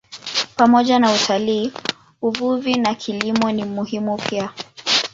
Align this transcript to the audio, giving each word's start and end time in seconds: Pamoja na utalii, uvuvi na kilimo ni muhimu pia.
Pamoja 0.55 0.99
na 0.99 1.13
utalii, 1.13 1.71
uvuvi 2.21 2.73
na 2.75 2.95
kilimo 2.95 3.51
ni 3.51 3.65
muhimu 3.65 4.17
pia. 4.29 4.53